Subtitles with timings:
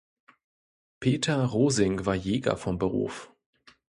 [0.99, 3.31] Peter Rosing war Jäger von Beruf.